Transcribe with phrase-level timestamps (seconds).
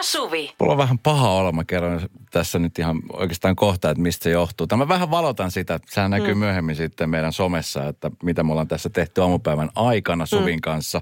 [0.00, 0.52] ja Suvi.
[0.60, 2.00] Mulla on vähän paha olla, mä kerron
[2.30, 4.66] tässä nyt ihan oikeastaan kohta, että mistä se johtuu.
[4.66, 6.38] Tämä vähän valotan sitä, sehän näkyy mm.
[6.38, 10.60] myöhemmin sitten meidän somessa, että mitä me ollaan tässä tehty aamupäivän aikana Suvin mm.
[10.60, 11.00] kanssa.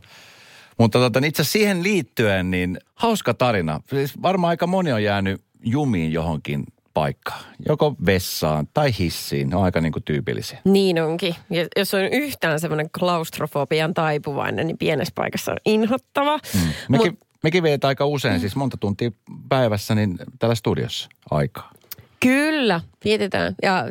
[0.78, 3.80] Mutta tota, itse siihen liittyen, niin hauska tarina.
[3.90, 7.44] Siis varmaan aika moni on jäänyt jumiin johonkin paikkaan.
[7.68, 9.48] Joko vessaan tai hissiin.
[9.48, 10.58] Ne on aika niin kuin tyypillisiä.
[10.64, 11.34] Niin onkin.
[11.50, 16.38] Ja jos on yhtään semmoinen klaustrofobian taipuvainen, niin pienessä paikassa on inhottava.
[16.54, 16.60] Mm.
[16.88, 18.40] Mekin, Mut, mekin vietään aika usein, mm.
[18.40, 19.10] siis monta tuntia
[19.48, 21.72] päivässä, niin täällä studiossa aikaa.
[22.20, 23.54] Kyllä, vietetään.
[23.62, 23.84] Ja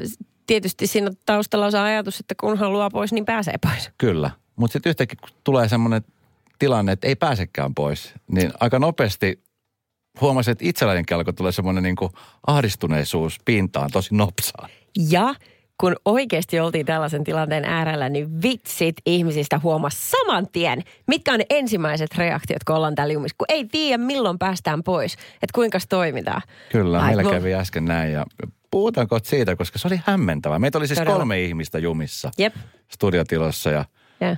[0.47, 3.89] tietysti siinä taustalla on se ajatus, että kun haluaa pois, niin pääsee pois.
[3.97, 4.31] Kyllä.
[4.55, 6.02] Mutta sitten yhtäkkiä kun tulee semmoinen
[6.59, 9.43] tilanne, että ei pääsekään pois, niin aika nopeasti
[10.21, 11.95] huomasin, että itsellänikin alkoi tulee semmoinen niin
[12.47, 14.69] ahdistuneisuus pintaan tosi nopsaan.
[15.09, 15.35] Ja
[15.77, 21.45] kun oikeasti oltiin tällaisen tilanteen äärellä, niin vitsit ihmisistä huomas saman tien, mitkä on ne
[21.50, 26.42] ensimmäiset reaktiot, kun ollaan täällä jumissa, kun ei tiedä milloin päästään pois, että kuinka toimitaan.
[26.72, 27.30] Kyllä, Ai, meillä no.
[27.30, 28.25] kävi äsken näin ja
[28.72, 30.59] puhutaanko siitä, koska se oli hämmentävää.
[30.59, 31.17] Meitä oli siis Todella.
[31.17, 32.56] kolme ihmistä jumissa Jep.
[32.88, 33.86] studiotilossa ja
[34.22, 34.38] yeah.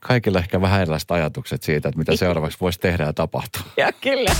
[0.00, 3.62] kaikilla ehkä vähän erilaiset ajatukset siitä, että mitä seuraavaksi voisi tehdä ja tapahtua.
[3.76, 4.30] Ja kyllä.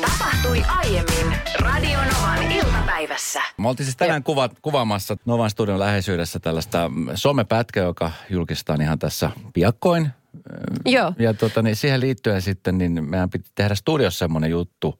[0.00, 2.52] Tapahtui aiemmin Radionovan
[2.98, 3.42] iltapäivässä.
[3.56, 9.30] Me oltiin siis tänään kuva, kuvaamassa Novan studion läheisyydessä tällaista somepätkää, joka julkistetaan ihan tässä
[9.54, 10.08] piakkoin.
[10.86, 11.12] Joo.
[11.18, 14.98] Ja tota, niin siihen liittyen sitten, niin meidän piti tehdä studiossa semmoinen juttu,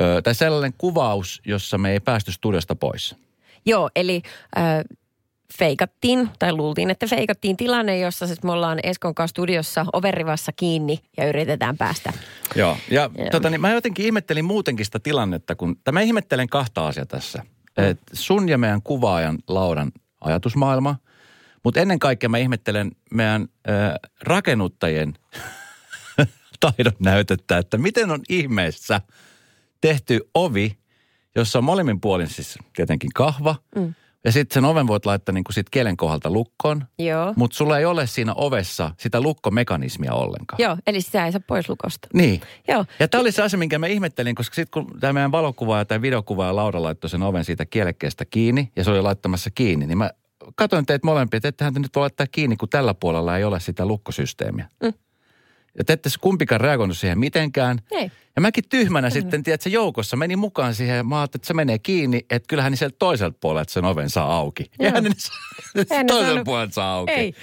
[0.00, 3.16] ö, tai sellainen kuvaus, jossa me ei päästy studiosta pois.
[3.66, 4.22] Joo, eli
[4.58, 4.64] äh,
[5.58, 10.98] feikattiin, tai luultiin, että feikattiin tilanne, jossa siis me ollaan Eskon kanssa studiossa overivassa kiinni
[11.16, 12.12] ja yritetään päästä.
[12.54, 13.30] Joo, ja ja.
[13.30, 17.44] Tota, niin mä jotenkin ihmettelin muutenkin sitä tilannetta, kun, tai mä ihmettelen kahta asiaa tässä.
[17.76, 20.96] Et sun ja meidän kuvaajan Lauran ajatusmaailma,
[21.64, 25.14] mutta ennen kaikkea mä ihmettelen meidän äh, rakennuttajien
[26.60, 29.00] taidon näytettä, että miten on ihmeessä
[29.80, 30.78] tehty ovi,
[31.36, 33.94] jossa on molemmin puolin siis tietenkin kahva mm.–
[34.24, 36.84] ja sitten sen oven voit laittaa niin kuin sit kielen kohdalta lukkoon.
[36.98, 37.34] Joo.
[37.36, 40.62] Mutta sulla ei ole siinä ovessa sitä lukkomekanismia ollenkaan.
[40.62, 42.08] Joo, eli sitä ei saa pois lukosta.
[42.14, 42.40] Niin.
[42.68, 42.84] Joo.
[42.98, 46.02] Ja tämä oli se asia, minkä mä ihmettelin, koska sitten kun tämä meidän valokuvaaja tai
[46.02, 50.10] videokuvaaja Laura laittoi sen oven siitä kielekkeestä kiinni ja se oli laittamassa kiinni, niin mä
[50.54, 53.60] katsoin teitä molempia, että ettehän te nyt voi laittaa kiinni, kun tällä puolella ei ole
[53.60, 54.68] sitä lukkosysteemiä.
[54.82, 54.92] Mm.
[55.78, 57.78] Ja te ette kumpikaan reagoinut siihen mitenkään.
[57.90, 58.10] Ei.
[58.36, 59.12] Ja mäkin tyhmänä mm.
[59.12, 62.72] sitten, tiedätkö, joukossa menin mukaan siihen ja mä ajattelin, että se menee kiinni, että kyllähän
[62.72, 64.70] niin sieltä toiselta puolelta sen oven saa auki.
[64.78, 67.12] Ja hän toiselta puolelta saa auki.
[67.12, 67.34] Ei.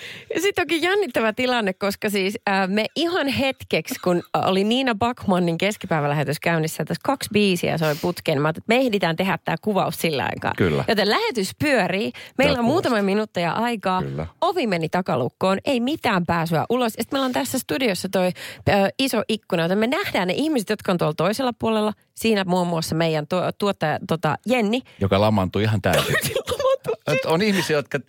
[0.41, 6.39] Sitten onkin jännittävä tilanne, koska siis äh, me ihan hetkeksi, kun oli Niina Backmannin keskipäivälähetys
[6.39, 8.41] käynnissä, tässä kaksi biisiä soi putkeen.
[8.41, 10.53] Mä että me ehditään tehdä tämä kuvaus sillä aikaa.
[10.57, 10.83] Kyllä.
[10.87, 12.11] Joten lähetys pyörii.
[12.37, 14.03] Meillä on muutama minuutteja aikaa.
[14.03, 14.27] Kyllä.
[14.41, 16.93] Ovi meni takalukkoon, ei mitään pääsyä ulos.
[16.93, 18.31] Sitten meillä on tässä studiossa toi
[18.69, 21.93] äh, iso ikkuna, joten me nähdään ne ihmiset, jotka on tuolla toisella puolella.
[22.15, 24.81] Siinä muun muassa meidän tuo, tuottaja tota, Jenni.
[24.99, 26.15] Joka lamantui ihan täysin.
[27.25, 27.99] on ihmisiä, jotka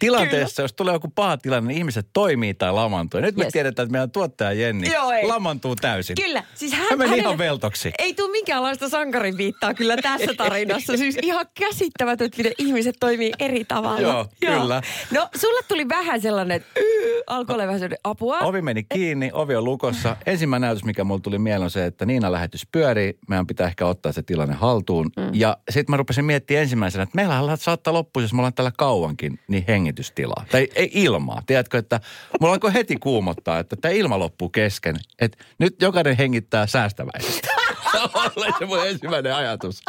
[0.00, 0.64] tilanteessa, Kyllä.
[0.64, 3.20] jos tulee joku paha tilanne, niin ihmiset toimii tai lamantuu.
[3.20, 3.46] Nyt yes.
[3.46, 5.26] me tiedetään, että meidän tuottaja Jenni Joo, ei.
[5.26, 6.16] lamantuu täysin.
[6.22, 6.44] Kyllä.
[6.54, 7.92] Siis hän, hän meni ihan veltoksi.
[7.98, 10.96] Ei tule minkäänlaista sankarin viittaa kyllä tässä tarinassa.
[10.96, 14.00] siis ihan käsittämätöntä, miten ihmiset toimii eri tavalla.
[14.00, 14.82] Joo, Joo, kyllä.
[15.10, 18.38] No, sulle tuli vähän sellainen, että yy, alkoi olla vähän apua.
[18.38, 20.16] Ovi meni kiinni, ovi on lukossa.
[20.26, 23.18] Ensimmäinen näytös, mikä mulle tuli mieleen on se, että Niina lähetys pyörii.
[23.28, 25.10] Meidän pitää ehkä ottaa se tilanne haltuun.
[25.16, 25.30] Mm.
[25.32, 29.38] Ja sitten mä rupesin miettimään ensimmäisenä, että meillä saattaa loppua, jos me ollaan täällä kauankin,
[29.48, 30.44] niin hengitystilaa.
[30.50, 31.42] Tai ei ilmaa.
[31.46, 32.00] Tiedätkö, että
[32.40, 34.96] mulla alkoi heti kuumottaa, että tämä ilma loppuu kesken.
[35.18, 37.48] Että nyt jokainen hengittää säästäväisesti.
[38.36, 39.82] oli se mun ensimmäinen ajatus.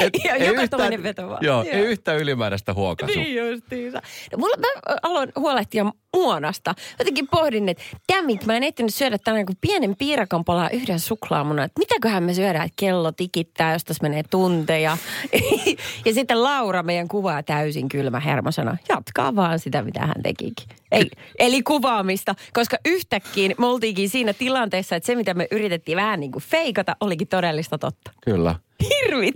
[0.00, 1.38] Et ja ei joka yhtään, veto vaan.
[1.44, 3.22] Joo, joo, ei yhtään ylimääräistä huokasua.
[3.22, 4.02] Niin justiinsa.
[4.32, 5.84] No, mulla, mä aloin huolehtia
[6.16, 6.74] muonasta.
[6.98, 7.82] Jotenkin pohdin, että
[8.12, 11.64] dammit, mä en ehtinyt syödä tänään kuin pienen piirakan palaa yhden suklaamuna.
[11.64, 14.96] Että mitäköhän me syödään, että kello tikittää, jos tässä menee tunteja.
[16.06, 20.68] ja sitten Laura, meidän kuvaa täysin kylmä hermo, sanoi, jatkaa vaan sitä, mitä hän tekikin.
[20.92, 26.20] Ei, eli kuvaamista, koska yhtäkkiä me oltiinkin siinä tilanteessa, että se mitä me yritettiin vähän
[26.20, 28.10] niin kuin feikata, olikin todellista totta.
[28.24, 28.54] Kyllä.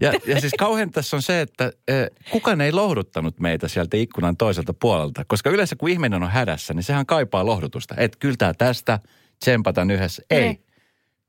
[0.00, 4.37] Ja, ja siis kauhean tässä on se, että eh, kukaan ei lohduttanut meitä sieltä ikkunan
[4.37, 5.25] toiselta puolelta.
[5.25, 7.94] Koska yleensä kun ihminen on hädässä, niin sehän kaipaa lohdutusta.
[7.99, 8.99] Että kyllä tästä,
[9.41, 10.23] tsempataan yhdessä.
[10.31, 10.43] Ei.
[10.43, 10.58] ei.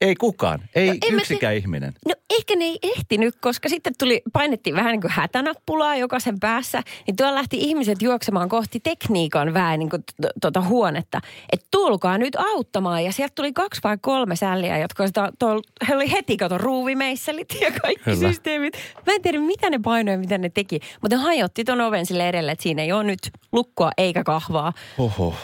[0.01, 1.57] Ei kukaan, ei no, yksikään te...
[1.57, 1.93] ihminen.
[2.07, 6.83] No ehkä ne ei ehtinyt, koska sitten tuli, painettiin vähän niin kuin hätänappulaa jokaisen päässä.
[7.07, 10.03] Niin tuolla lähti ihmiset juoksemaan kohti tekniikan vähän niin kuin
[10.41, 11.21] tuota huonetta.
[11.51, 13.03] Että tulkaa nyt auttamaan.
[13.03, 17.57] Ja sieltä tuli kaksi vai kolme sälliä, jotka sitä, to, he oli heti kato ruuvimeisselit
[17.61, 18.29] ja kaikki Kyllä.
[18.29, 18.73] systeemit.
[19.07, 20.79] Mä en tiedä mitä ne painoja, mitä ne teki.
[21.01, 24.73] Mutta ne hajotti ton oven sille edelle, että siinä ei ole nyt lukkoa eikä kahvaa.
[24.97, 25.35] Oho.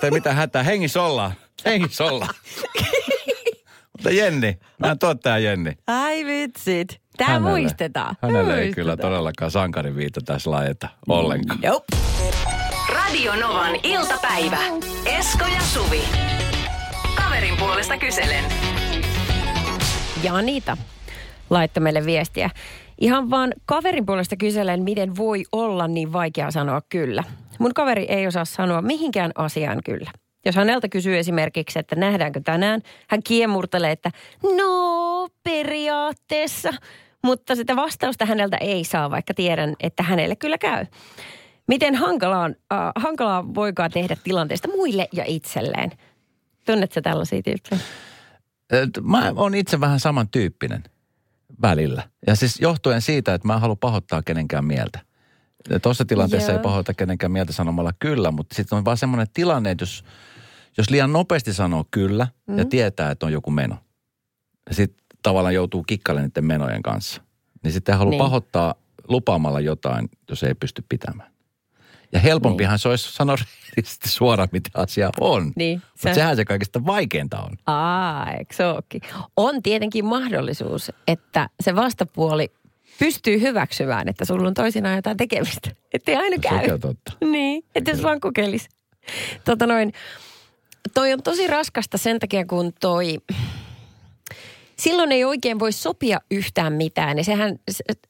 [0.00, 1.32] tai mitä hätää, hengissä ollaan.
[1.64, 2.34] Hengissä ollaan.
[4.04, 5.72] Mutta Jenni, mä tuottaja Jenni.
[5.86, 7.00] Ai vitsit.
[7.16, 8.16] Tää Hänelle- muistetaan.
[8.22, 8.74] Hänelle ei Muistetaan.
[8.74, 11.58] kyllä todellakaan sankariviita tässä laajeta ollenkaan.
[11.62, 11.84] Jop.
[12.94, 14.58] Radio Novan iltapäivä.
[15.06, 16.00] Esko ja Suvi.
[17.16, 18.44] Kaverin puolesta kyselen.
[20.22, 20.76] Ja Anita
[21.50, 22.50] laittoi meille viestiä.
[23.00, 27.24] Ihan vaan kaverin puolesta kyselen, miten voi olla niin vaikea sanoa kyllä.
[27.58, 30.10] Mun kaveri ei osaa sanoa mihinkään asiaan kyllä.
[30.44, 34.10] Jos häneltä kysyy esimerkiksi, että nähdäänkö tänään, hän kiemurtelee, että
[34.56, 36.72] no periaatteessa.
[37.24, 40.86] Mutta sitä vastausta häneltä ei saa, vaikka tiedän, että hänelle kyllä käy.
[41.68, 45.90] Miten hankalaa, äh, hankalaa voikaan tehdä tilanteesta muille ja itselleen?
[46.66, 47.80] Tunnetko tällaisia tyyppejä?
[49.02, 50.84] Mä oon itse vähän samantyyppinen
[51.62, 52.02] välillä.
[52.26, 55.00] Ja siis johtuen siitä, että mä en halua pahoittaa kenenkään mieltä.
[55.82, 56.58] Tuossa tilanteessa Joo.
[56.58, 60.04] ei pahoita kenenkään mieltä sanomalla kyllä, mutta sitten on vaan semmoinen tilanne, että jos,
[60.78, 62.58] jos liian nopeasti sanoo kyllä mm.
[62.58, 63.76] ja tietää, että on joku meno.
[64.68, 67.22] Ja sitten tavallaan joutuu kikkailemaan niiden menojen kanssa.
[67.62, 68.18] Niin sitten ei halua Niin.
[68.18, 68.74] pahoittaa
[69.08, 71.30] lupaamalla jotain, jos ei pysty pitämään.
[72.12, 72.78] Ja helpompihan niin.
[72.78, 75.52] se olisi sanoa rehellisesti suoraan, mitä asia on.
[75.56, 77.50] Niin, Mutta se- sehän se kaikista vaikeinta on.
[77.66, 79.00] Aa, eikö se ookin?
[79.36, 82.52] On tietenkin mahdollisuus, että se vastapuoli
[82.98, 85.70] pystyy hyväksymään, että sulla on toisinaan jotain tekemistä.
[85.92, 86.72] Että ei aina käy.
[86.72, 87.12] On totta.
[87.20, 88.68] Niin, että jos vaan kokeilisi.
[89.44, 89.92] Tota noin,
[90.94, 93.18] toi on tosi raskasta sen takia, kun toi...
[94.76, 97.18] Silloin ei oikein voi sopia yhtään mitään.
[97.18, 97.58] Ja sehän,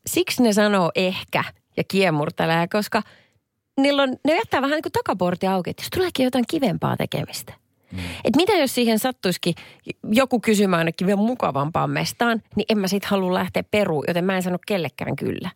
[0.06, 1.44] siksi ne sanoo ehkä
[1.76, 3.02] ja kiemurtelee, koska
[3.80, 7.52] niillä on, ne jättää vähän niin kuin takaportti auki, että jos tuleekin jotain kivempaa tekemistä.
[7.92, 7.98] Mm.
[8.24, 9.54] Et mitä jos siihen sattuisikin
[10.10, 14.36] joku kysymään ainakin vielä mukavampaan mestaan, niin en mä sit halua lähteä peruun, joten mä
[14.36, 15.50] en sano kellekään kyllä.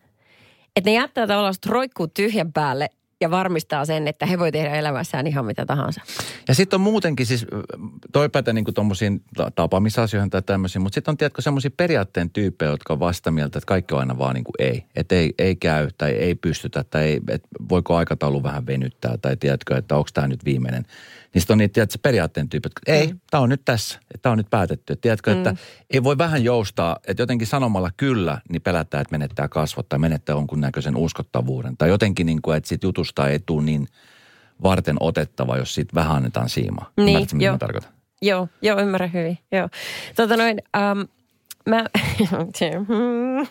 [0.76, 5.26] Että ne jättää tavallaan roikkuu tyhjän päälle ja varmistaa sen, että he voi tehdä elämässään
[5.26, 6.00] ihan mitä tahansa.
[6.48, 7.46] Ja sitten on muutenkin siis,
[8.12, 9.22] toi pätee niin tuommoisiin
[9.54, 13.66] tapaamisasioihin tai tämmöisiin, mutta sitten on tiedätkö semmoisia periaatteen tyyppejä, jotka on vasta mieltä, että
[13.68, 14.84] kaikki on aina vaan niin kuin ei.
[14.96, 19.36] Että ei, ei käy tai ei pystytä tai ei, että voiko aikataulu vähän venyttää tai
[19.36, 20.84] tiedätkö, että onko tämä nyt viimeinen.
[21.34, 23.20] Niin sitten on niitä tiedätkö, periaatteen tyypit, että ei, mm.
[23.30, 24.92] tämä on nyt tässä, tämä on nyt päätetty.
[24.92, 25.38] Et tiedätkö, mm.
[25.38, 25.56] että
[25.90, 30.34] ei voi vähän joustaa, että jotenkin sanomalla kyllä, niin pelättää, että menettää kasvot tai menettää
[30.34, 31.76] jonkun näköisen uskottavuuden.
[31.76, 33.88] Tai jotenkin niin kuin, että siitä jutusta ei tule niin
[34.62, 36.90] varten otettava, jos siitä vähän annetaan siimaa.
[36.96, 37.92] Niin, Ymmärrätkö, mitä mä tarkoitan?
[38.22, 39.38] Joo, joo, ymmärrän hyvin.
[39.52, 39.68] Joo.
[40.16, 41.00] Tota noin, ähm,
[41.68, 41.84] mä...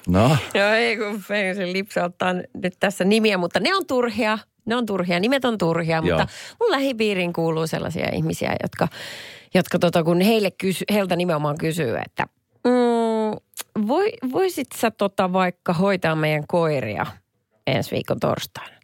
[0.07, 1.24] No, Joo, ei kun
[1.56, 4.38] se lipsauttaa nyt tässä nimiä, mutta ne on turhia.
[4.65, 6.18] Ne on turhia, nimet on turhia, Joo.
[6.18, 8.88] mutta mun lähipiiriin kuuluu sellaisia ihmisiä, jotka,
[9.53, 12.27] jotka tota, kun heille kysy, heiltä nimenomaan kysyy, että
[12.63, 17.06] mm, voi, voisit sä tota vaikka hoitaa meidän koiria
[17.68, 18.76] ensi viikon torstaina?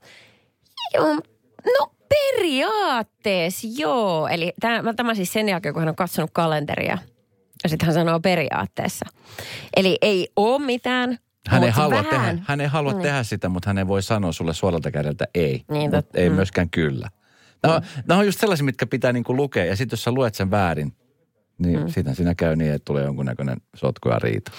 [1.80, 4.28] No periaatteessa joo.
[4.28, 6.98] Eli tämä, tämä siis sen jälkeen, kun hän on katsonut kalenteria.
[7.64, 9.06] Ja sitten hän sanoo periaatteessa.
[9.78, 11.18] Eli ei ole mitään.
[11.48, 12.10] hän ei halua, vähän.
[12.36, 13.02] tehdä, hän ei halua Niin.
[13.02, 15.64] tehdä sitä, mutta hän ei voi sanoa sulle suoralta kädeltä ei.
[15.72, 16.18] Niin, mutta totta.
[16.20, 16.36] ei Mm.
[16.36, 17.10] myöskään kyllä.
[17.64, 19.66] Nämä, on- nämä on just sellaisia, mitkä pitää niinku lukea.
[19.66, 20.96] Ja sitten jos sä luet sen väärin,
[21.58, 21.88] niin mm.
[21.88, 24.52] sitten siinä käy niin, että tulee jonkunnäköinen sotku ja riita.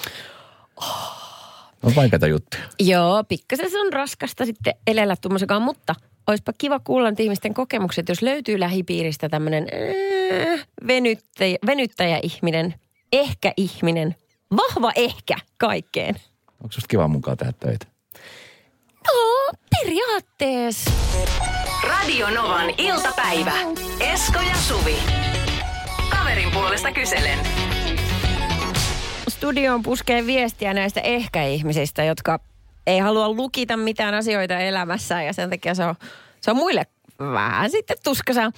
[1.83, 2.63] On vaikeita juttuja.
[2.81, 5.95] Joo, pikkasen se on raskasta sitten elellä tuommoisenkaan, mutta
[6.27, 12.75] olisipa kiva kuulla nyt ihmisten kokemukset, jos löytyy lähipiiristä tämmöinen äh, venyttäjä, venyttäjä-ihminen,
[13.13, 14.15] ehkä-ihminen,
[14.57, 16.15] vahva ehkä kaikkeen.
[16.63, 17.87] Onko susta kiva mukaan tehdä töitä?
[19.07, 20.91] No, periaatteessa.
[21.89, 23.53] Radio Novan iltapäivä.
[24.01, 24.97] Esko ja Suvi.
[26.11, 27.39] Kaverin puolesta kyselen.
[29.29, 32.41] Studioon puskee viestiä näistä ehkä-ihmisistä, jotka
[32.87, 35.95] ei halua lukita mitään asioita elämässään ja sen takia se on,
[36.45, 36.87] se on muille
[37.19, 38.51] vähän sitten tuskasa.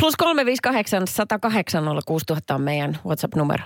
[0.00, 3.64] Plus 358 108 6000 on meidän WhatsApp-numero.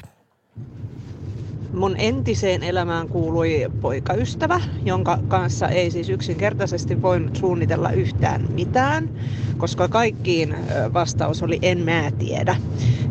[1.73, 9.11] Mun entiseen elämään kuului poikaystävä, jonka kanssa ei siis yksinkertaisesti voinut suunnitella yhtään mitään,
[9.59, 10.57] koska kaikkiin
[10.93, 12.57] vastaus oli en mä tiedä.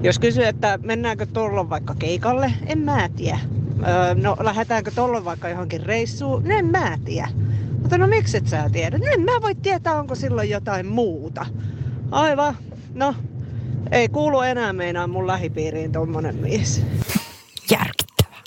[0.03, 3.39] Jos kysyy, että mennäänkö tollon vaikka keikalle, en mä tiedä.
[4.15, 7.27] No lähdetäänkö tollon vaikka johonkin reissuun, en mä tiedä.
[7.85, 8.97] Mutta no miksi et sä tiedä?
[8.97, 11.45] No en mä voi tietää, onko silloin jotain muuta.
[12.11, 12.57] Aivan,
[12.93, 13.15] no
[13.91, 16.85] ei kuulu enää meinaa mun lähipiiriin tommonen mies.
[17.71, 18.41] Järkyttävää.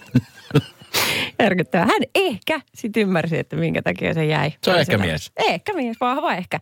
[1.42, 1.86] Järkyttävää.
[1.86, 4.52] Hän ehkä sitten ymmärsi, että minkä takia se jäi.
[4.62, 5.32] Se on ehkä mies.
[5.36, 6.60] Ehkä mies, vahva ehkä.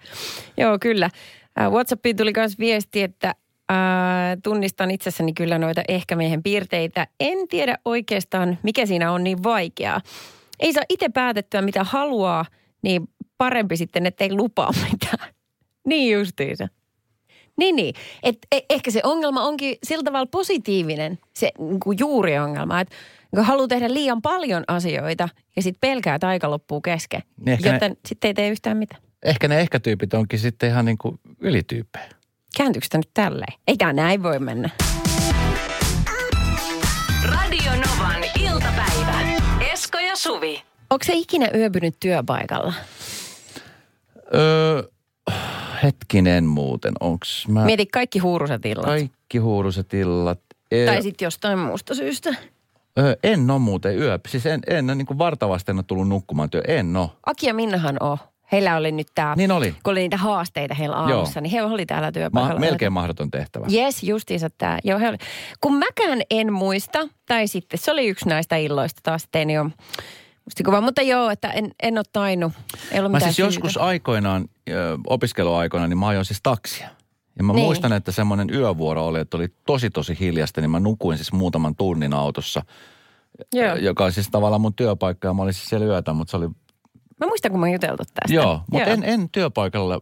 [0.56, 1.10] Joo, kyllä.
[1.70, 3.28] Whatsappiin tuli myös viesti, että
[3.70, 3.76] äh,
[4.42, 7.06] tunnistan itsessäni kyllä noita ehkä miehen piirteitä.
[7.20, 10.00] En tiedä oikeastaan, mikä siinä on niin vaikeaa.
[10.60, 12.44] Ei saa itse päätettyä, mitä haluaa,
[12.82, 15.28] niin parempi sitten, ettei lupaa mitään.
[15.88, 16.68] Niin justiinsa.
[17.56, 17.94] Niin, niin.
[18.22, 22.94] Et, e, ehkä se ongelma onkin sillä tavalla positiivinen, se niin kuin juuri ongelma, että
[23.34, 27.90] kun haluaa tehdä liian paljon asioita ja sitten pelkää, että aika loppuu kesken, Niin joten
[27.90, 29.02] ne- sitten ei tee yhtään mitään.
[29.22, 32.08] Ehkä ne ehkä-tyypit onkin sitten ihan niin kuin ylityyppejä.
[32.56, 33.52] Kääntyykö tämä nyt tälleen?
[33.68, 34.70] Ei tämä näin voi mennä.
[37.24, 39.20] Radio Novan iltapäivä.
[39.72, 40.62] Esko ja Suvi.
[40.90, 42.72] Onko se ikinä yöpynyt työpaikalla?
[44.34, 44.82] Öö,
[45.82, 47.64] hetkinen muuten, onks mä...
[47.64, 48.84] Mieti kaikki huuruset illat.
[48.86, 50.38] Kaikki huuruset illat.
[50.70, 52.34] E- Tai sitten jostain muusta syystä.
[52.98, 54.18] Öö, en ole muuten yö.
[54.28, 56.62] Siis en, en niin kuin vartavasti en ole tullut nukkumaan työ.
[56.68, 57.08] En ole.
[57.26, 58.18] Aki ja Minnahan on.
[58.52, 59.70] Heillä oli nyt tämä, Niin oli.
[59.82, 61.42] kun oli niitä haasteita heillä aamussa, Joo.
[61.42, 62.60] niin he oli täällä Ma- työpaikalla.
[62.60, 63.66] melkein mahdoton tehtävä.
[63.72, 64.78] Yes, justiinsa tämä.
[64.84, 65.16] Joo, he oli.
[65.60, 69.70] Kun mäkään en muista, tai sitten se oli yksi näistä illoista taas, että en jo
[70.46, 70.80] mustikuva.
[70.80, 72.52] Mutta joo, että en, en ole tainnut.
[72.92, 73.46] Ei ollut Mä siis syytä.
[73.48, 76.88] joskus aikoinaan, ö, opiskeluaikoina, niin mä ajoin siis taksia.
[77.38, 77.64] Ja mä Niin.
[77.64, 81.76] muistan, että semmoinen yövuoro oli, että oli tosi tosi hiljasta, niin mä nukuin siis muutaman
[81.76, 82.62] tunnin autossa,
[83.52, 83.74] Joo.
[83.76, 86.48] joka on siis tavallaan mun työpaikka ja mä olin siis siellä yötä, mutta se oli,
[87.20, 88.34] Mä muistan, kun mä juteltu tästä.
[88.34, 90.00] joo, mutta en, en työpaikalla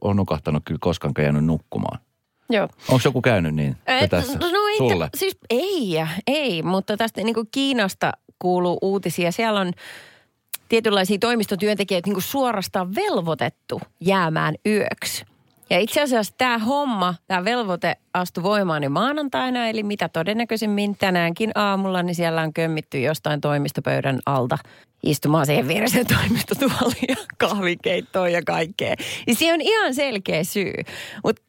[0.00, 1.98] ole nukahtanut kyllä koskaan jäänyt nukkumaan.
[2.50, 2.68] Joo.
[2.88, 4.38] Onko joku käynyt niin Et, Et, tässä?
[4.38, 5.10] no ei, Sulle?
[5.16, 9.32] Siis ei, ei, mutta tästä niin kuin Kiinasta kuuluu uutisia.
[9.32, 9.72] Siellä on
[10.68, 15.24] tietynlaisia toimistotyöntekijöitä niin kuin suorastaan velvoitettu jäämään yöksi.
[15.70, 21.50] Ja itse asiassa tämä homma, tämä velvoite astui voimaan jo maanantaina, eli mitä todennäköisemmin tänäänkin
[21.54, 24.58] aamulla, niin siellä on kömmitty jostain toimistopöydän alta
[25.02, 28.94] istumaan siihen vieressä toimistotuoliin ja kahvikeittoon ja kaikkea.
[29.26, 30.74] Niin se on ihan selkeä syy.
[31.24, 31.42] Mutta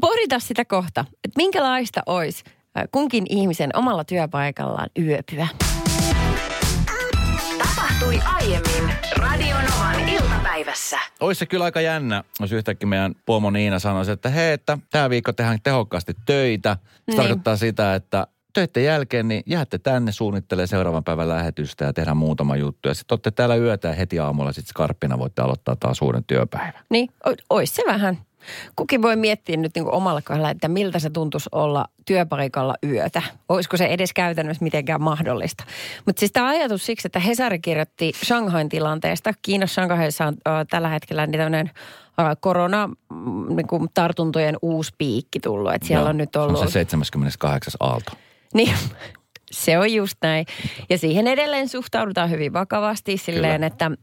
[0.00, 2.44] pohdita sitä kohta, että minkälaista olisi
[2.92, 5.48] kunkin ihmisen omalla työpaikallaan yöpyä.
[8.02, 10.98] Tapahtui aiemmin Radio Novan iltapäivässä.
[11.20, 15.10] Olisi se kyllä aika jännä, jos yhtäkkiä meidän pomo Niina sanoisi, että hei, että tämä
[15.10, 16.76] viikko tehdään tehokkaasti töitä.
[16.84, 17.16] Se Niin.
[17.16, 22.56] tarkoittaa sitä, että töiden jälkeen niin jäätte tänne suunnittelee seuraavan päivän lähetystä ja tehdään muutama
[22.56, 22.88] juttu.
[22.88, 26.84] Ja sitten olette täällä yötä ja heti aamulla sitten skarppina voitte aloittaa taas uuden työpäivän.
[26.90, 28.18] Niin, o- ois se vähän.
[28.76, 33.22] Kukin voi miettiä nyt niin kuin omalla kohdalla, että miltä se tuntuisi olla työpaikalla yötä.
[33.48, 35.64] Olisiko se edes käytännössä mitenkään mahdollista.
[36.06, 39.32] Mutta siis tämä ajatus siksi, että Hesari kirjoitti Shanghain tilanteesta.
[39.42, 41.70] Kiinassa Shanghaissa on äh, tällä hetkellä niin tämmöinen
[42.20, 45.74] äh, korona mm, niin tartuntojen uusi piikki tullut.
[45.74, 46.60] Että siellä Joo, on nyt se ollut...
[46.60, 47.72] On se 78.
[47.80, 48.12] aalto.
[48.54, 48.74] Niin,
[49.52, 50.46] se on just näin.
[50.90, 53.66] Ja siihen edelleen suhtaudutaan hyvin vakavasti silleen, Kyllä.
[53.66, 53.96] että mm,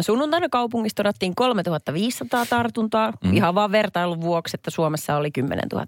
[0.00, 3.12] sunnuntaina kaupungissa todettiin 3500 tartuntaa.
[3.24, 3.36] Mm.
[3.36, 5.86] Ihan vaan vertailun vuoksi, että Suomessa oli 10 000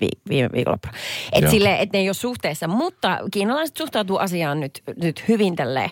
[0.00, 0.92] vi- viime viikonloppuna.
[1.32, 1.50] Että Joo.
[1.50, 5.90] silleen, että ne ei ole suhteessa, mutta kiinalaiset suhtautuu asiaan nyt, nyt hyvin tälleen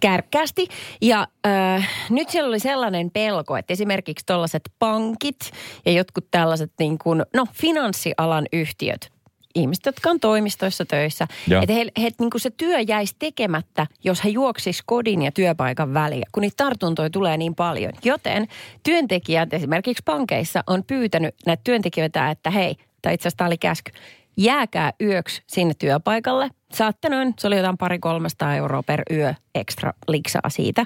[0.00, 0.68] kärkkäästi.
[1.02, 5.50] Ja äh, nyt siellä oli sellainen pelko, että esimerkiksi tällaiset pankit
[5.86, 9.12] ja jotkut tällaiset niin kuin, no finanssialan yhtiöt,
[9.54, 11.28] ihmiset, jotka on toimistoissa töissä,
[11.62, 15.94] että he, he, niin kuin se työ jäisi tekemättä, jos he juoksis kodin ja työpaikan
[15.94, 17.92] väliä, kun niitä tartuntoja tulee niin paljon.
[18.04, 18.48] Joten
[18.82, 23.92] työntekijät esimerkiksi pankeissa on pyytänyt näitä työntekijöitä, että hei, tai itse asiassa tämä oli käsky,
[24.36, 26.50] jääkää yöksi sinne työpaikalle.
[26.74, 30.84] Saatte noin, se oli jotain pari 300 euroa per yö ekstra liksaa siitä.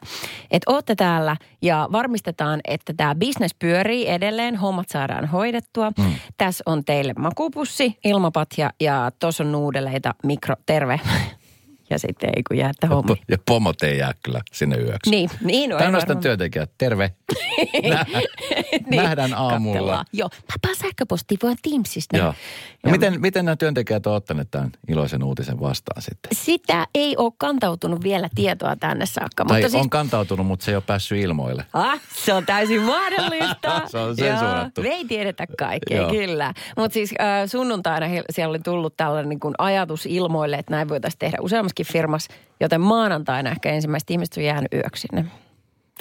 [0.50, 5.92] Että ootte täällä ja varmistetaan, että tämä bisnes pyörii edelleen, hommat saadaan hoidettua.
[5.98, 6.04] Mm.
[6.36, 11.00] Tässä on teille makupussi, ilmapatja ja tuossa on nuudeleita, mikro, terve.
[11.92, 13.18] Ja sitten ei kun jäätte hommiin.
[13.28, 15.10] Ja pomot ei jää kyllä sinne yöksi.
[15.10, 15.78] Niin, niin on.
[15.78, 16.22] Tämmöisten varmaan.
[16.22, 17.10] työntekijät, terve.
[17.90, 18.06] Nä-
[18.90, 19.72] Nähdään aamulla.
[19.74, 20.04] katsellaan.
[20.12, 22.16] Joo, papaa sähköpostia vaan Teamsista.
[22.16, 22.34] Joo.
[22.84, 26.36] No miten, miten nämä työntekijät ovat ottaneet tämän iloisen uutisen vastaan sitten?
[26.36, 29.44] Sitä ei ole kantautunut vielä tietoa tänne saakka.
[29.44, 31.66] Tai mutta on siis, kantautunut, mutta se ei ole päässyt ilmoille.
[31.72, 33.82] ah, se on täysin mahdollista.
[33.92, 34.80] Se on sensurattu.
[34.80, 36.10] Joo, me ei tiedetä kaikkea, Joo.
[36.10, 36.54] kyllä.
[36.76, 40.88] Mutta siis äh, sunnuntaina he- siellä oli tullut tällainen niin kuin ajatus ilmoille, että näin
[40.88, 41.36] voitaisiin tehdä
[41.82, 42.32] useammaskin firmassa.
[42.60, 45.24] Joten maanantaina ehkä ensimmäiset ihmiset on jäänyt yöksi sinne.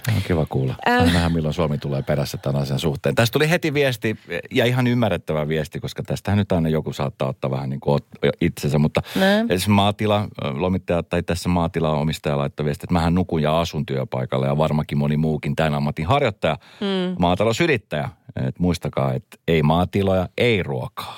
[0.05, 0.75] Tämä on kiva kuulla.
[0.87, 0.97] Äh.
[0.97, 3.15] Saa nähdä, milloin Suomi tulee perässä tämän asian suhteen.
[3.15, 4.17] Tästä tuli heti viesti,
[4.51, 7.99] ja ihan ymmärrettävä viesti, koska tästähän nyt aina joku saattaa ottaa vähän niin kuin
[8.41, 8.79] itsensä.
[8.79, 9.39] Mutta Näin.
[9.39, 14.45] esimerkiksi maatila, lomittaja tai tässä maatilan omistaja laittoi viesti, että mähän nukun ja asun työpaikalla
[14.45, 17.15] ja varmaankin moni muukin tämän ammatin harjoittaja, mm.
[17.19, 18.09] maatalousyrittäjä.
[18.47, 21.17] Et muistakaa, että ei maatiloja, ei ruokaa.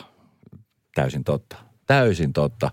[0.96, 1.56] Täysin totta.
[1.88, 2.72] Täysin totta.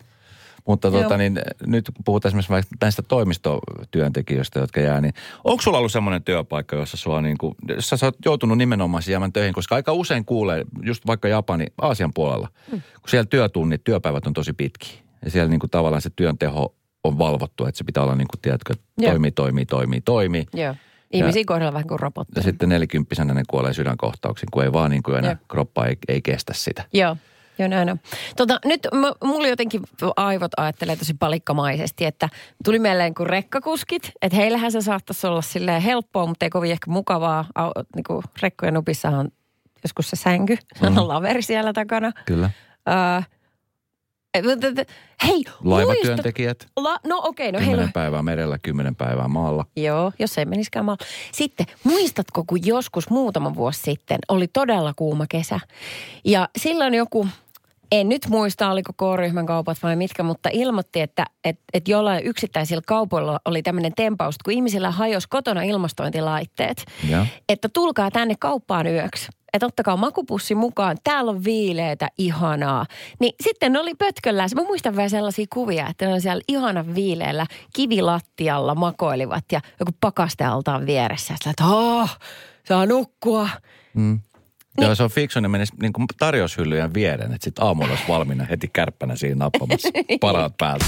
[0.66, 1.02] Mutta Joo.
[1.02, 5.14] tota, niin, nyt kun puhutaan esimerkiksi näistä toimistotyöntekijöistä, jotka jää, niin
[5.44, 9.32] onko sulla ollut semmoinen työpaikka, jossa, sua niin kuin, jossa sä oot joutunut nimenomaan jäämään
[9.32, 9.54] töihin?
[9.54, 12.82] Koska aika usein kuulee, just vaikka Japani, Aasian puolella, mm.
[13.00, 14.98] kun siellä työtunnit, työpäivät on tosi pitkiä.
[15.24, 16.74] Ja siellä niin kuin tavallaan se työn teho
[17.04, 19.10] on valvottu, että se pitää olla niin kuin, tiedätkö, Joo.
[19.10, 20.46] toimii, toimii, toimii, toimii.
[20.54, 20.74] Joo.
[21.12, 22.44] Ihmisiä kohdalla vähän kuin Ja robotteja.
[22.44, 25.40] sitten nelikymppisenä ne kuolee sydänkohtauksiin, kun ei vaan niin kuin enää Jep.
[25.48, 26.84] kroppa ei, ei kestä sitä.
[26.92, 27.16] Joo.
[27.60, 28.00] Joo, näin on.
[28.36, 29.82] Tota, nyt m- mulla jotenkin
[30.16, 32.28] aivot ajattelee tosi palikkamaisesti, että
[32.64, 36.90] tuli mieleen kuin rekkakuskit, että heillähän se saattaisi olla silleen helppoa, mutta ei kovin ehkä
[36.90, 37.44] mukavaa.
[37.54, 39.28] Au, niin kuin rekkojen nupissahan on
[39.82, 40.96] joskus se sänky, mm.
[40.96, 42.12] on laveri siellä takana.
[42.26, 42.50] Kyllä.
[42.88, 43.22] Öö,
[44.34, 44.88] et-
[45.26, 49.64] hei, Laivatyöntekijät, la, no okei, no kymmenen heillä päivää merellä, kymmenen päivää maalla.
[49.76, 51.06] Joo, jos ei menisikään maalla.
[51.32, 55.60] Sitten, muistatko, kun joskus muutama vuosi sitten oli todella kuuma kesä.
[56.24, 57.26] Ja silloin joku,
[57.92, 62.82] en nyt muista, oliko K-ryhmän kaupat vai mitkä, mutta ilmoitti, että et, et jollain yksittäisillä
[62.86, 66.84] kaupoilla oli tämmöinen tempaus, kun ihmisillä hajosi kotona ilmastointilaitteet.
[67.08, 67.26] Ja.
[67.48, 69.28] Että tulkaa tänne kauppaan yöksi.
[69.52, 72.86] Että ottakaa makupussi mukaan, täällä on viileitä, ihanaa.
[73.18, 74.46] Niin sitten ne oli pötköllä.
[74.54, 79.92] Mä muistan vielä sellaisia kuvia, että ne on siellä ihanan viileellä kivilattialla makoilivat ja joku
[80.00, 81.34] pakastealtaan vieressä.
[81.38, 82.18] Sillä, että oh,
[82.68, 83.48] saa nukkua.
[83.94, 84.20] Mm.
[84.78, 88.44] Joo, se on fiksu, ne menisi niin kuin tarjoushyllyjen viereen, että sitten aamulla olisi valmiina
[88.44, 89.88] heti kärppänä siinä nappamassa
[90.20, 90.84] paraat päältä.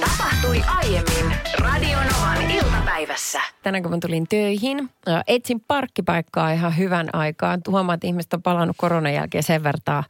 [0.00, 3.40] Tapahtui aiemmin Radionovan iltapäivässä.
[3.62, 4.90] Tänään kun mä tulin töihin,
[5.26, 7.58] etsin parkkipaikkaa ihan hyvän aikaa.
[7.68, 10.04] Huomaan, että ihmiset on palannut koronan jälkeen sen vertaa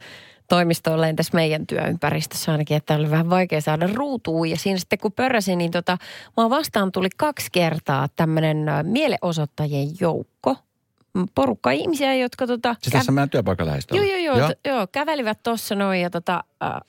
[0.49, 4.49] toimistolle tässä meidän työympäristössä ainakin, että oli vähän vaikea saada ruutuun.
[4.49, 5.97] Ja siinä sitten kun pörräsin, niin tota,
[6.37, 10.55] mä vastaan tuli kaksi kertaa tämmöinen mielenosoittajien joukko.
[11.35, 12.75] Porukka ihmisiä, jotka tota...
[12.81, 13.67] Se tässä meidän työpaikan.
[13.91, 14.53] Joo, joo, joo, joo.
[14.65, 16.81] joo kävelivät tuossa noin ja tota, äh,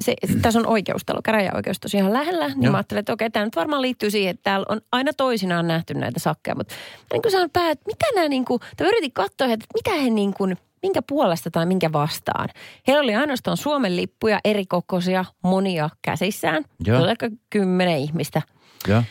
[0.00, 2.48] se, tässä on oikeustalo, käräjäoikeus tosi ihan lähellä.
[2.48, 2.72] Niin Joo.
[2.72, 5.94] mä ajattelin, että okei, tämä nyt varmaan liittyy siihen, että täällä on aina toisinaan nähty
[5.94, 6.54] näitä sakkeja.
[6.54, 9.66] Mutta mä niin kuin saan pää, että mitä nämä niin kuin, tai yritin katsoa, että
[9.74, 12.48] mitä he niin kuin, minkä puolesta tai minkä vastaan.
[12.86, 16.64] Heillä oli ainoastaan Suomen lippuja, eri kokoisia, monia käsissään.
[16.86, 16.96] Joo.
[16.98, 18.42] Se oli ehkä kymmenen ihmistä.
[18.88, 19.02] Joo.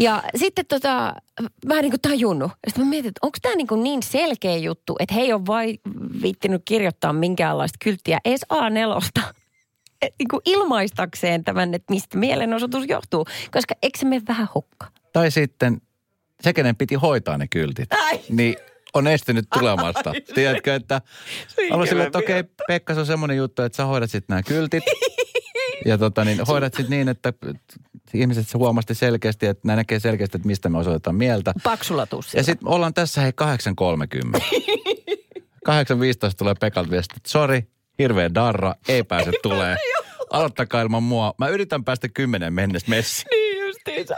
[0.00, 1.14] Ja sitten tota,
[1.66, 2.52] mä en niin kuin tajunnut.
[2.66, 5.46] Sitten mä mietin, että onko tämä niin, kuin niin selkeä juttu, että he ei ole
[5.46, 5.78] vai
[6.22, 9.22] viittinyt kirjoittaa minkäänlaista kylttiä edes A4.
[10.02, 13.26] Et niin kuin ilmaistakseen tämän, että mistä mielenosoitus johtuu.
[13.50, 14.86] Koska eikö se mene vähän hukka?
[15.12, 15.80] Tai sitten
[16.40, 18.20] se, kenen piti hoitaa ne kyltit, Ai.
[18.28, 18.56] niin
[18.94, 20.12] on estynyt tulemasta.
[20.34, 21.00] Tiedätkö, että
[21.88, 24.84] sille, että okei, Pekka, se on semmoinen juttu, että sä hoidat sitten nämä kyltit.
[25.84, 27.32] Ja tota, niin hoidat sitten niin, että
[28.14, 31.52] ihmiset se huomasti selkeästi, että nämä näkee selkeästi, että mistä me osoitetaan mieltä.
[31.62, 32.40] Paksulla tussilla.
[32.40, 33.32] Ja sitten ollaan tässä hei
[34.36, 34.40] 8.30.
[35.68, 35.70] 8.15
[36.38, 39.76] tulee Pekalta viesti, että sori, hirveä darra, ei pääse tulee.
[40.30, 41.34] Aloittakaa ilman mua.
[41.38, 43.26] Mä yritän päästä kymmenen mennessä messiin.
[43.30, 43.49] Niin
[43.86, 44.14] justiinsa.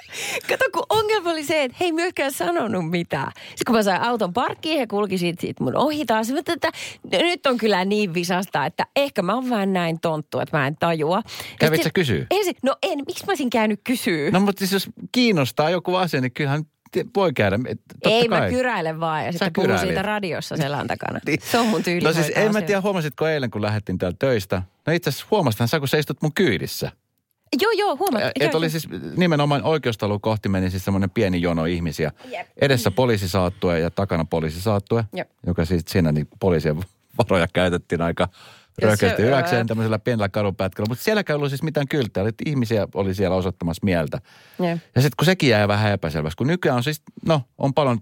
[0.49, 3.33] Kato, kun ongelma oli se, että he ei myöskään sanonut mitään.
[3.37, 6.31] Sitten kun mä sain auton parkkiin, he kulki siitä, siitä mun ohi taas.
[6.31, 6.73] Ajattelin, että
[7.13, 10.77] nyt on kyllä niin visasta, että ehkä mä oon vähän näin tonttu, että mä en
[10.81, 11.17] tajua.
[11.17, 11.23] Ja
[11.59, 12.27] Kävit sitten- sä kysyä?
[12.31, 14.31] Ensin, no en, miksi mä olisin käynyt kysyä?
[14.31, 16.65] No mutta siis jos kiinnostaa joku asia, niin kyllähän
[17.17, 17.59] voi käydä.
[17.59, 18.41] Totta ei, kai.
[18.41, 21.21] mä kyräilen vaan ja sitten puhun siitä radiossa selän takana.
[21.27, 21.39] Niin.
[21.51, 24.63] Se on mun tyyli No siis en mä tiedä, huomasitko eilen, kun lähdettiin täältä töistä.
[24.87, 26.93] No itse asiassa huomasithan sä, kun sä istut mun kyydissä.
[27.61, 28.25] Joo, joo, huomaat.
[28.41, 32.13] Et oli siis nimenomaan oikeustalo kohti meni siis semmoinen pieni jono ihmisiä.
[32.31, 32.47] Jep.
[32.61, 35.31] Edessä poliisisaattue ja takana poliisisaattue, Jep.
[35.47, 36.77] joka siis siinä niin poliisien
[37.19, 38.29] varoja käytettiin aika
[38.97, 40.89] se, hyväkseen tämmöisellä pienellä kadunpätkällä.
[40.89, 44.21] Mutta sielläkään ei ollut siis mitään kylttejä, että ihmisiä oli siellä osoittamassa mieltä.
[44.59, 44.79] Jep.
[44.95, 47.99] Ja sitten kun sekin jää vähän epäselväksi, kun nykyään on siis, no on paljon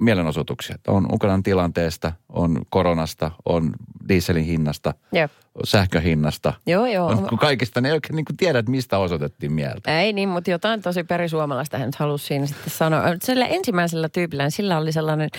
[0.00, 0.76] mielenosoituksia.
[0.86, 3.72] On Ukrainan tilanteesta, on koronasta, on
[4.08, 5.30] dieselin hinnasta, Jep.
[5.64, 6.52] sähkön hinnasta.
[6.66, 7.06] Joo, joo.
[7.06, 10.00] On, kun kaikista ne ei oikein niin kuin tiedä, että mistä osoitettiin mieltä.
[10.00, 13.02] Ei niin, mutta jotain tosi perisuomalaista hän nyt halusi siinä sitten sanoa.
[13.22, 15.30] Sillä ensimmäisellä tyypillä, niin sillä oli sellainen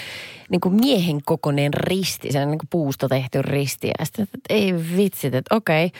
[0.49, 3.87] niin kuin miehen kokoinen risti, sellainen niin kuin puusta tehty risti.
[3.99, 5.91] Ja sitten, että ei vitsit, että okei, mä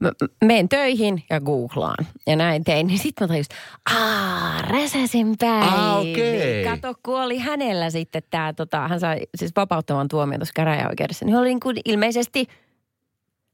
[0.00, 0.12] mä
[0.44, 2.06] menen töihin ja googlaan.
[2.26, 2.86] Ja näin tein.
[2.86, 3.56] Niin sitten mä tajusin,
[3.94, 5.76] aah, Räsäsen päivi.
[5.76, 6.64] Aa, okei.
[6.64, 11.24] Kato, kun oli hänellä sitten tämä, tota, hän sai siis vapauttavan tuomion tuossa käräjäoikeudessa.
[11.24, 12.46] Niin oli niin kuin ilmeisesti,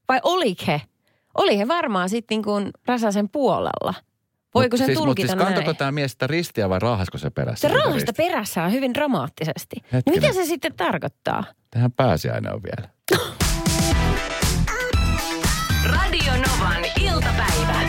[0.09, 0.81] vai oliko he?
[1.37, 3.93] Oli he varmaan sitten niin kuin Räsäsen puolella.
[4.55, 5.53] Voiko sen siis, tulkita siis näin?
[5.53, 7.69] kantako tämä mies sitä ristiä vai raahasko se perässä?
[7.69, 8.13] Se ristiä?
[8.17, 9.75] perässä on hyvin dramaattisesti.
[9.91, 11.43] Niin mitä se sitten tarkoittaa?
[11.71, 12.89] Tähän pääsiäinen on vielä.
[15.85, 17.81] Radio Novan iltapäivä.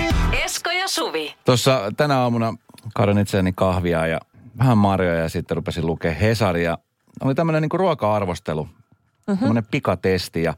[0.45, 1.35] Esko ja Suvi.
[1.45, 2.55] Tuossa tänä aamuna
[2.95, 4.21] kaadin itseäni kahvia ja
[4.59, 6.79] vähän marjoja ja sitten rupesin lukea Hesaria.
[7.21, 9.39] Oli tämmöinen niin ruoka-arvostelu, mm-hmm.
[9.39, 10.55] tämmöinen pikatesti ja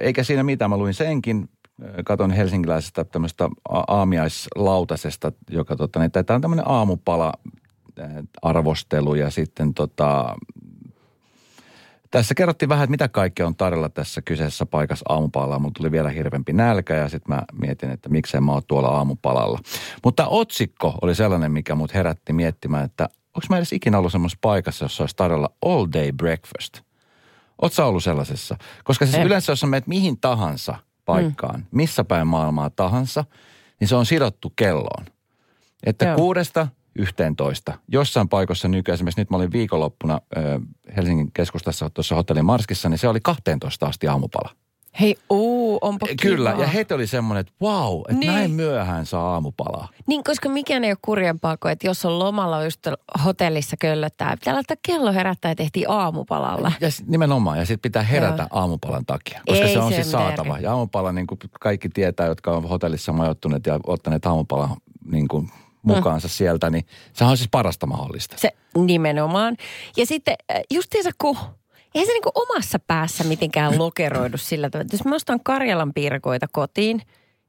[0.00, 0.70] eikä siinä mitään.
[0.70, 1.48] Mä luin senkin,
[2.04, 7.32] katon helsinkiläisestä tämmöistä aamiaislautasesta, joka tota, niin, tämä on tämmöinen aamupala
[8.42, 10.34] arvostelu ja sitten tota,
[12.10, 15.58] Tässä kerrottiin vähän, että mitä kaikkea on tarjolla tässä kyseisessä paikassa aamupalalla.
[15.58, 19.58] Mulla tuli vielä hirveämpi nälkä ja sitten mä mietin, että miksei mä oon tuolla aamupalalla.
[20.04, 24.38] Mutta otsikko oli sellainen, mikä mut herätti miettimään, että onko mä edes ikinä ollut semmoisessa
[24.40, 26.80] paikassa, jossa olisi tarjolla all day breakfast.
[27.62, 28.56] Oletko ollut sellaisessa?
[28.84, 29.26] Koska siis En.
[29.26, 31.66] yleensä, jos sä menet mihin tahansa paikkaan, mm.
[31.70, 33.24] missä päin maailmaa tahansa,
[33.80, 35.04] niin se on sidottu kelloon.
[35.86, 36.16] Että Joo.
[36.16, 37.78] kuudesta 11.
[37.88, 40.20] Jossain paikoissa nykyään, esimerkiksi nyt mä olin viikonloppuna
[40.96, 44.50] Helsingin keskustassa tuossa hotellin Marskissa, niin se oli 12 asti aamupala.
[45.00, 46.62] Hei, uu, onpa Kyllä, kiva.
[46.62, 48.32] ja heti oli semmoinen, että wow, että Niin.
[48.32, 49.88] näin myöhään saa aamupalaa.
[50.06, 52.86] Niin, koska mikään ei ole kurjempaa kuin, että jos on lomalla just
[53.24, 56.72] hotellissa köllöttää, pitää laittaa kello herättää ja tehtiin aamupalalla.
[56.80, 58.60] Ja nimenomaan, ja sitten pitää herätä Joo.
[58.60, 60.58] aamupalan takia, koska Ei se on siis saatava.
[60.58, 64.70] Ja aamupala, niin kuin kaikki tietää, jotka on hotellissa majoittuneet ja ottaneet aamupalan
[65.10, 65.50] niin kuin
[65.86, 68.36] mukaansa sieltä, niin sehän on siis parasta mahdollista.
[68.38, 69.56] Se nimenomaan.
[69.96, 71.36] Ja sitten äh, justiinsa kun,
[71.94, 74.88] eihän se niinku omassa päässä mitenkään lokeroidu sillä tavalla.
[74.92, 77.02] Jos mä ostan Karjalan piirakoita kotiin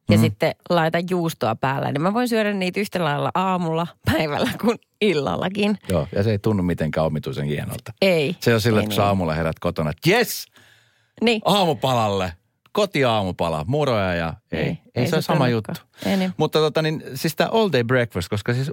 [0.09, 0.21] ja Mm.
[0.21, 5.77] sitten laitan juustoa päällä, niin mä voin syödä niitä yhtä lailla aamulla, päivällä kuin illallakin.
[5.89, 7.93] Joo, ja se ei tunnu mitenkään omituisen hienolta.
[8.01, 8.35] Ei.
[8.39, 9.07] Se on sillä, Ei että kun sä niin.
[9.07, 10.45] aamulla herät kotona, että jes,
[11.21, 11.41] Niin.
[11.45, 12.33] aamupalalle,
[12.77, 15.71] kotiaamupala, muroja ja ei, ei, ei se ole sama juttu.
[16.05, 16.33] Ei niin.
[16.37, 18.71] Mutta tota, niin, siis tämä all day breakfast, koska siis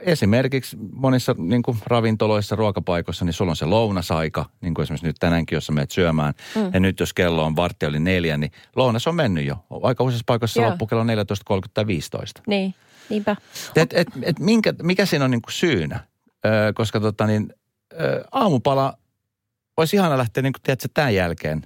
[0.00, 5.16] esimerkiksi monissa niin kuin ravintoloissa, ruokapaikoissa, niin sulla on se lounasaika, niin kuin esimerkiksi nyt
[5.20, 6.34] tänäänkin, jos sä menet syömään.
[6.54, 6.70] Mm.
[6.72, 9.56] Ja nyt jos kello on vartti oli neljä, niin lounas on mennyt jo.
[9.82, 10.70] Aika useissa paikoissa Joo.
[10.70, 11.08] loppu kello 14.30
[11.74, 12.42] tai 15.
[12.46, 12.74] Niin,
[13.08, 13.36] niinpä.
[13.76, 16.00] Et, et, et minkä, mikä siinä on niin kuin syynä?
[16.46, 17.54] Öö, koska tota niin,
[18.00, 18.94] öö, aamupala
[19.76, 21.62] olisi ihana lähteä niin kuin, tiedätkö, tämän jälkeen,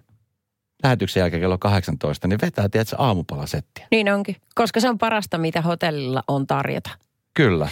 [0.82, 3.86] lähetyksen jälkeen kello 18, niin vetää, tiedätkö, aamupalasettiä.
[3.90, 6.90] Niin onkin, koska se on parasta, mitä hotellilla on tarjota.
[7.34, 7.68] Kyllä.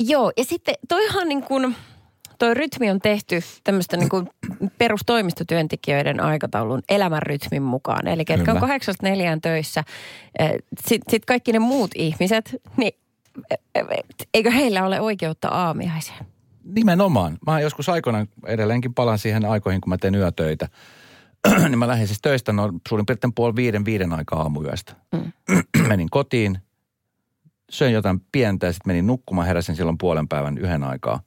[0.00, 1.76] Joo, ja sitten toihan niin kuin,
[2.38, 4.28] toi rytmi on tehty tämmöistä niin kuin
[4.78, 8.08] perustoimistotyöntekijöiden aikataulun elämän rytmin mukaan.
[8.08, 9.84] Eli ketkä on kahdeksasta neljään töissä,
[10.84, 12.92] sitten sit kaikki ne muut ihmiset, niin
[13.50, 13.86] eh, eh,
[14.34, 16.26] eikö heillä ole oikeutta aamiaiseen?
[16.64, 17.38] Nimenomaan.
[17.46, 20.68] Mä joskus aikoinaan edelleenkin palaan siihen aikoihin, kun mä teen yötöitä.
[21.68, 24.96] niin mä lähdin siis töistä no, suurin piirtein puoli viiden, viiden aikaa aamuyöstä.
[25.12, 25.32] Mm.
[25.88, 26.58] menin kotiin,
[27.70, 31.20] söin jotain pientä ja sitten menin nukkumaan, heräsin silloin puolen päivän yhden aikaa.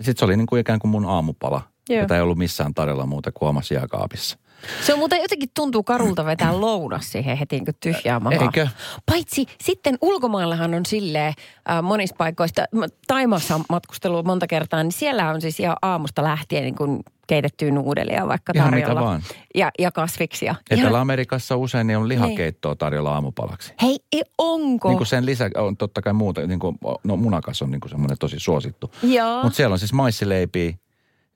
[0.00, 2.00] Sitten se oli niin kuin ikään kuin mun aamupala, Joo.
[2.00, 4.38] jota ei ollut missään tarjolla muuta kuin omassa jääkaapissa.
[4.86, 8.42] Se on muuten jotenkin tuntuu karulta vetää lounas siihen heti niin tyhjää mahaa.
[8.42, 8.68] Eikö?
[9.06, 11.34] Paitsi sitten ulkomaillahan on silleen
[11.70, 16.22] äh, monissa paikoista, mä Taimassa on matkustellut monta kertaa, niin siellä on siis ihan aamusta
[16.22, 19.06] lähtien niin kuin keitettyä nuudelia vaikka Ihan mitä tarjolla.
[19.06, 19.22] vaan.
[19.54, 20.54] Ja, ja kasviksia.
[20.70, 23.74] Etelä-Amerikassa usein niin on lihakeittoa tarjolla aamupalaksi.
[23.82, 24.88] hei, ei, onko?
[24.88, 27.90] Niin kuin sen lisä on totta kai muuta, niin kuin, no munakas on niin kuin
[27.90, 28.90] semmoinen tosi suosittu.
[29.02, 29.42] Joo.
[29.42, 30.72] Mutta siellä on siis maissileipiä,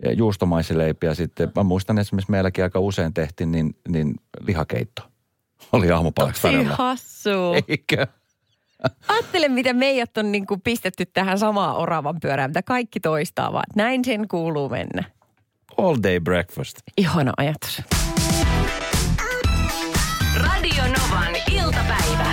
[0.05, 1.15] ja juustomaisileipiä.
[1.15, 5.03] Sitten mä muistan esimerkiksi meilläkin aika usein tehtiin niin, niin lihakeitto.
[5.73, 6.77] Oli aamupalaksi Tosi tarjolla.
[6.77, 7.31] hassu.
[7.69, 8.07] Eikö?
[9.09, 13.65] Ajattele, mitä meidät on niin kuin pistetty tähän samaan oravan pyörään, mitä kaikki toistaa vaan.
[13.77, 15.05] Näin sen kuuluu mennä.
[15.79, 16.77] All day breakfast.
[16.97, 17.83] Ihana ajatus.
[20.37, 22.33] Radio Novan iltapäivä.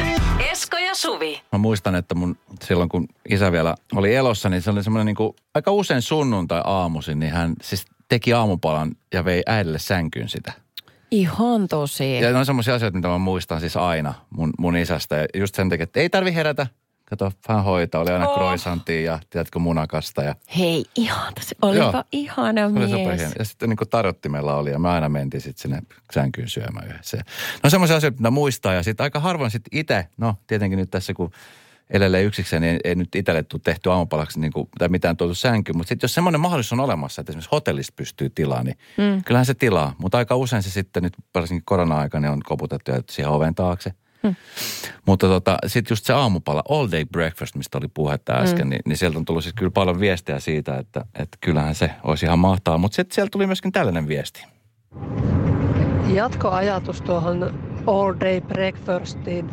[0.51, 1.41] Esko ja Suvi.
[1.51, 5.15] Mä muistan, että mun silloin kun isä vielä oli elossa, niin se oli semmoinen niin
[5.15, 10.53] kuin, aika usein sunnuntai aamuisin, niin hän siis teki aamupalan ja vei äidille sänkyyn sitä.
[11.11, 12.19] Ihan tosi.
[12.19, 15.15] Ja ne on semmoisia asioita, mitä mä muistan siis aina mun, mun isästä.
[15.15, 16.67] Ja just sen takia, että ei tarvi herätä.
[17.11, 18.01] Kato, hän hoitaa.
[18.01, 18.37] Oli aina Oh.
[18.37, 20.23] croissantia ja tiedätkö munakasta.
[20.23, 21.55] Ja Hei, ihan tosi.
[21.61, 22.03] Olipa Joo.
[22.11, 22.91] ihana se oli mies.
[22.91, 23.33] superhieno.
[23.39, 25.81] Ja sitten niin kuin tarjottimella oli ja me aina mentiin sitten sinne
[26.13, 27.17] sänkyyn syömään yhdessä.
[27.63, 28.73] No semmoisia asioita, mitä muistaa.
[28.73, 31.31] Ja sitten aika harvoin sitten itse, no tietenkin nyt tässä kun
[31.89, 35.35] elelee yksikseen, niin ei, ei nyt itselle tule tehty aamupalaksi niin kuin, tai mitään tuotu
[35.35, 35.77] sänkyyn.
[35.77, 39.23] Mutta sitten jos semmoinen mahdollisuus on olemassa, että esimerkiksi hotellista pystyy tilaa, niin mm.
[39.23, 39.95] kyllähän se tilaa.
[39.97, 43.93] Mutta aika usein se sitten nyt varsinkin korona-aikana on koputettu ja siihen oven taakse.
[44.23, 44.35] Hmm.
[45.05, 48.69] Mutta tota, sitten just se aamupala, all day breakfast, mistä oli puhetta äsken, hmm.
[48.69, 52.25] niin, niin sieltä on tullut siis kyllä paljon viestiä siitä, että, että kyllähän se olisi
[52.25, 52.77] ihan mahtavaa.
[52.77, 54.45] Mutta sitten sieltä tuli myöskin tällainen viesti.
[56.13, 59.49] Jatkoajatus tuohon all day breakfastiin.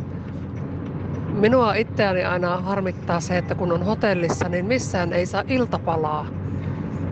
[1.27, 6.27] Minua itseäni aina harmittaa se, että kun on hotellissa, niin missään ei saa iltapalaa.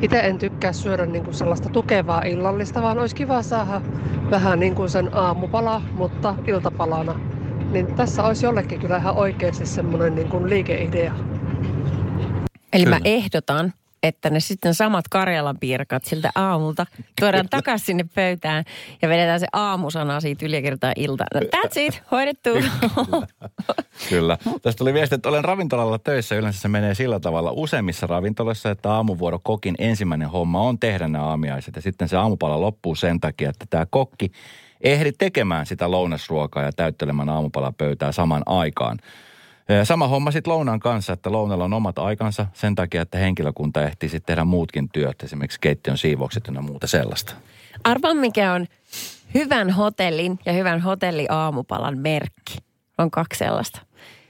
[0.02, 3.82] Itse en tykkää syödä niin kuin sellaista tukevaa illallista, vaan olisi kiva saada
[4.32, 7.20] vähän niin kuin sen aamupala, mutta iltapalana.
[7.72, 11.14] Niin tässä olisi jollekin kyllä ihan oikeasti semmoinen niin kuin liikeidea.
[12.74, 12.96] Eli Kyllä.
[12.96, 16.86] mä ehdotan, että ne sitten samat Karjalan piirakat siltä aamulta
[17.20, 18.64] tuodaan takaisin sinne pöytään
[19.02, 21.26] ja vedetään se aamusana siitä ylikertaa ilta.
[21.34, 22.50] No, that's it, hoidettu.
[24.10, 24.38] Kyllä.
[24.62, 26.36] Tästä tuli viesti, että olen ravintolalla töissä.
[26.36, 31.26] Yleensä se menee sillä tavalla useimmissa ravintoloissa, että aamuvuoro kokin ensimmäinen homma on tehdä nämä
[31.26, 31.76] aamiaiset.
[31.76, 34.32] Ja sitten se aamupala loppuu sen takia, että tämä kokki
[34.82, 38.98] ehdi tekemään sitä lounasruokaa ja täyttelemään aamupalapöytää saman aikaan.
[39.70, 43.84] Ja Sama homma sitten lounaan kanssa, että lounalla on omat aikansa sen takia, että henkilökunta
[43.84, 47.34] ehtii sitten tehdä muutkin työt, esimerkiksi keittiön siivoukset ja muuta sellaista.
[47.84, 48.66] Arvaa mikä on
[49.34, 52.58] hyvän hotellin ja hyvän hotelliaamupalan merkki.
[52.98, 53.82] On kaksi sellaista.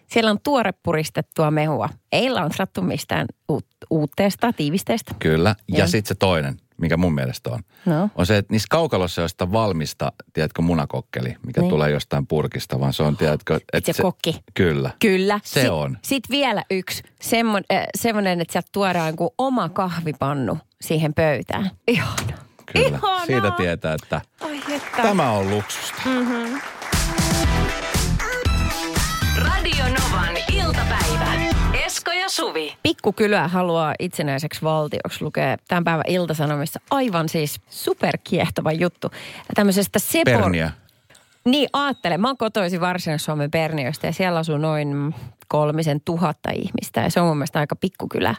[0.08, 1.90] Siellä on tuore puristettua mehua.
[2.12, 5.16] Ei lansrattu mistään uut, uutteesta, tiivisteestä.
[5.20, 5.56] Kyllä.
[5.68, 5.88] Ja Joo.
[5.88, 8.10] sitten se toinen, mikä mun mielestä on, No.
[8.16, 11.70] on se, että niissä kaukalossa josta valmista, tiedätkö, munakokkeli, mikä Niin.
[11.70, 13.60] tulee jostain purkista, vaan se on, tiedätkö...
[13.92, 14.40] Se kokki.
[14.54, 14.90] Kyllä.
[15.00, 15.40] Kyllä.
[15.44, 15.98] Se Sit- on.
[16.02, 21.72] Sitten vielä yksi, semmoinen, äh, semmoinen, että sieltä tuodaan kuin oma kahvipannu siihen pöytään.
[21.88, 22.38] Ihana.
[22.74, 22.88] Kyllä.
[22.88, 23.26] Ihanaa.
[23.26, 25.02] Siitä tietää, että Ai että.
[25.02, 26.02] tämä on luksusta.
[29.38, 31.07] Radio Novan iltapäivä.
[31.98, 32.78] Esko ja Suvi.
[32.84, 39.12] Pikkukylä haluaa itsenäiseksi valtioksi lukee tämän päivän iltasanomissa aivan siis superkiehtova juttu.
[39.56, 40.34] Tämmöisestä Sepor...
[40.34, 40.72] Perniä.
[41.46, 42.18] Niin, ajattele.
[42.18, 45.16] Mä oon kotoisin Varsinais-Suomen Perniöstä ja siellä asuu noin
[45.48, 48.36] kolmisen tuhatta ihmistä ja se on mun mielestä aika pikkukylä.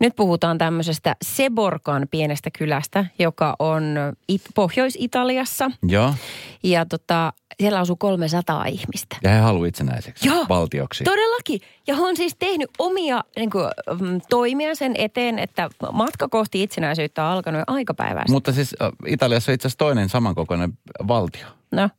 [0.00, 3.94] Nyt puhutaan tämmöisestä Seborkan pienestä kylästä, joka on
[4.28, 6.14] It- Pohjois-Italiassa Joo.
[6.62, 9.16] ja tota, siellä asuu 300 ihmistä.
[9.22, 10.46] Ja he haluaa itsenäiseksi Joo.
[10.48, 11.04] valtioksi.
[11.04, 11.60] Todellakin.
[11.86, 13.64] Ja he on siis tehnyt omia niin kuin,
[14.00, 18.32] mm, toimia sen eteen, että matka kohti itsenäisyyttä on alkanut jo aikapäiväistä.
[18.32, 20.72] Mutta siis äh, Italiassa on itse asiassa toinen samankokoinen
[21.08, 21.46] valtio.
[21.72, 21.90] no.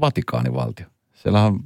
[0.00, 0.86] Vatikaanivaltio.
[1.14, 1.60] Siellä on,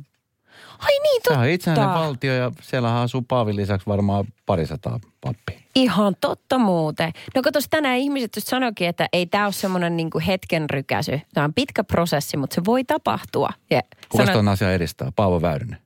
[0.79, 1.45] Ai niin, se on totta.
[1.45, 5.61] itsenäinen valtio ja siellä asuu Paavin lisäksi varmaan parisataa pappia.
[5.75, 7.13] Ihan totta muuten.
[7.35, 11.21] No katos, tänään ihmiset just sanoikin, että ei tämä ole semmoinen niinku hetken rykäsy.
[11.35, 13.51] Tämä on pitkä prosessi, mutta se voi tapahtua.
[13.71, 15.13] Ja Kuka sano- tuon asian edistää?
[15.17, 15.79] Paavo Väyrynen.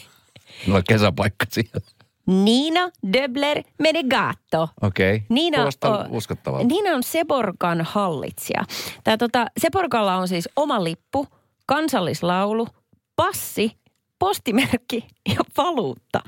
[0.75, 1.87] On kesäpaikka siellä.
[2.27, 4.69] Nina Döbler Menegato.
[4.83, 5.17] Okei.
[5.17, 5.27] Okay.
[5.29, 6.67] Niina on, uskottavalta.
[6.67, 8.65] Niina on Seborkan hallitsija.
[9.05, 11.27] Tää, tota, Seborkalla on siis oma lippu,
[11.67, 12.69] kansallislaulu,
[13.17, 13.77] passi,
[14.23, 16.21] postimerkki ja valuutta.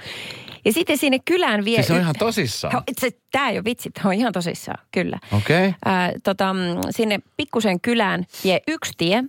[0.64, 1.76] Ja sitten sinne kylään vie...
[1.76, 2.74] Siis se on yhtä- ihan tosissaan.
[2.74, 5.18] Ho- Se, tää ei ole vitsi, tää on ihan tosissaan, kyllä.
[5.32, 5.68] Okei.
[5.68, 6.20] Okay.
[6.24, 9.24] Tota, mm, sinne pikkusen kylään vie yksi tie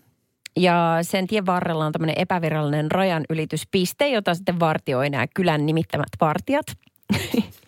[0.57, 6.65] ja sen tien varrella on tämmöinen epävirallinen rajanylityspiste, jota sitten vartioi nämä kylän nimittämät vartijat.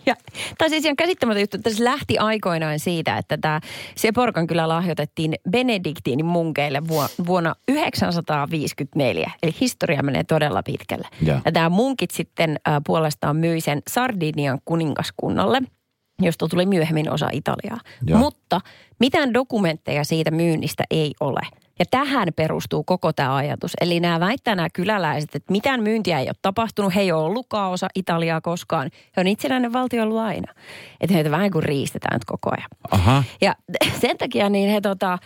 [0.07, 0.15] Ja,
[0.57, 3.59] tai siis ihan käsittämätön juttu, että se lähti aikoinaan siitä, että tämä
[3.95, 9.31] Seporkan kylä lahjoitettiin Benediktiinin munkeille vuo- vuonna 954.
[9.43, 11.07] Eli historia menee todella pitkälle.
[11.25, 11.39] Joo.
[11.45, 15.61] Ja tämä munkit sitten äh, puolestaan myi sen Sardinian kuningaskunnalle,
[16.21, 17.79] josta tuli myöhemmin osa Italiaa.
[18.07, 18.19] Joo.
[18.19, 18.61] Mutta
[18.99, 21.41] mitään dokumentteja siitä myynnistä ei ole.
[21.79, 23.71] Ja tähän perustuu koko tämä ajatus.
[23.81, 26.95] Eli nämä väittää nämä kyläläiset, että mitään myyntiä ei ole tapahtunut.
[26.95, 28.89] He ei ole ollutkaan osa Italiaa koskaan.
[29.17, 30.53] He on itsenäinen valtio ollut aina.
[31.01, 32.69] Että heitä vähän kuin riistetään nyt koko ajan.
[32.91, 33.23] Aha.
[33.41, 33.55] Ja
[34.01, 35.17] sen takia niin he tota,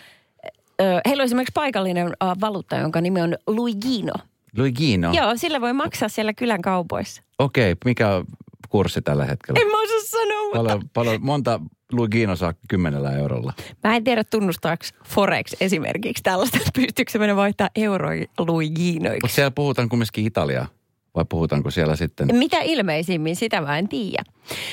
[1.07, 4.13] heillä on esimerkiksi paikallinen valuutta, jonka nimi on Luigino.
[4.57, 5.11] Luigino.
[5.13, 7.23] Joo, sillä voi maksaa siellä kylän kaupoissa.
[7.39, 7.79] Okei, okay.
[7.85, 8.25] mikä on
[8.69, 9.61] kurssi tällä hetkellä?
[9.61, 11.59] En mä osaa sanoa, mutta Paljon, paljon, monta
[11.93, 13.53] Luigino saa kymmenellä eurolla.
[13.83, 19.19] mä en tiedä tunnustaako Forex esimerkiksi tällaista, että pystyykö se vaihtaa euroja Luiginoiksi.
[19.21, 20.67] Mutta siellä puhutaan kumminkin Italiaa.
[21.15, 22.35] Vai puhutaanko siellä sitten?
[22.35, 24.23] Mitä ilmeisimmin, sitä mä en tiedä.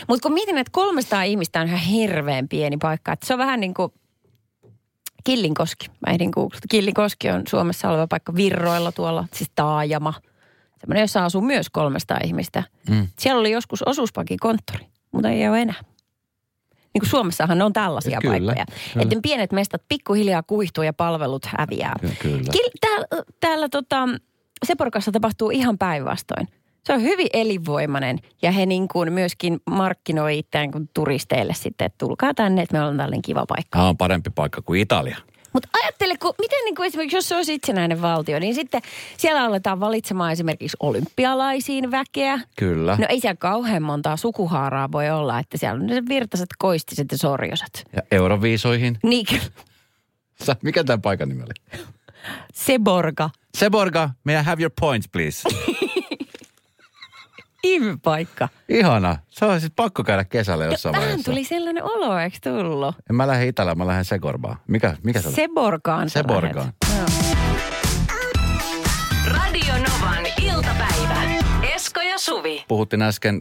[0.08, 3.12] Mutta kun mietin, että 300 ihmistä on ihan hirveän pieni paikka.
[3.12, 3.92] Että se on vähän niin kuin
[5.24, 5.86] Killinkoski.
[5.88, 6.66] Mä ehdin googlata.
[6.70, 10.14] Killinkoski on Suomessa oleva paikka Virroilla tuolla, siis taajama.
[10.80, 12.62] Semmoinen, jossa asuu myös 300 ihmistä.
[12.90, 13.06] Mm.
[13.18, 15.80] Siellä oli joskus osuuspankin konttori, mutta ei ole enää.
[16.94, 18.64] Niin kuin Suomessahan on tällaisia Kyllä, paikkoja.
[18.92, 19.02] kyllä.
[19.02, 21.94] Että pienet mestat pikkuhiljaa kuihtuu ja palvelut häviää.
[22.00, 22.52] Ky- kyllä.
[22.52, 23.06] Kil, täällä,
[23.40, 24.08] täällä tota,
[24.66, 26.48] Seporkassa tapahtuu ihan päinvastoin.
[26.84, 31.98] Se on hyvin elinvoimainen ja he niin kuin myöskin markkinoi itseään kuin turisteille sitten, että
[31.98, 33.78] tulkaa tänne, että me ollaan tällainen kiva paikka.
[33.78, 35.16] Tämä on parempi paikka kuin Italia.
[35.52, 38.82] Mutta ajattele, kun, miten niin kuin esimerkiksi, jos se olisi itsenäinen valtio, niin sitten
[39.16, 42.40] siellä aletaan valitsemaan esimerkiksi olympialaisiin väkeä.
[42.56, 42.96] Kyllä.
[43.00, 47.18] No ei siellä kauhean montaa sukuhaaraa voi olla, että siellä on ne virtaiset, koistiset ja
[47.18, 47.84] sorjoset.
[47.96, 48.98] Ja euroviisoihin.
[49.02, 49.26] Niin.
[50.44, 51.82] Sa- Mikä tämä paikan nimi oli?
[52.54, 53.30] Seborga.
[53.56, 55.48] Seborga, may I have your points, please?
[57.62, 58.48] Ihme paikka.
[58.68, 59.16] Ihana.
[59.30, 61.30] Se on siis pakko käydä kesällä jossain Vähän vaiheessa.
[61.30, 62.94] tuli sellainen olo, eikö tullut?
[63.10, 64.56] En mä lähde Italiaan, mä lähden Segorbaan.
[64.66, 65.34] Mikä, mikä se on?
[65.34, 66.10] Seborgaan.
[66.10, 66.72] Seborgaan.
[69.26, 71.22] Radio Novan iltapäivä.
[71.74, 72.64] Esko ja Suvi.
[72.68, 73.40] Puhuttiin äsken